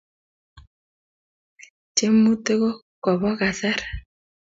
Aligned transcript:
tyemutik 1.95 2.59
ko 2.61 2.69
Kobo 3.03 3.29
kasar 3.39 3.79